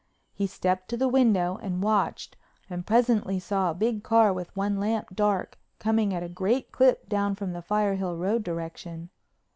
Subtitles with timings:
[0.33, 2.35] He stepped to the window and watched
[2.71, 7.07] and presently saw a big car with one lamp dark coming at a great clip
[7.07, 9.11] down from the Firehill Road direction.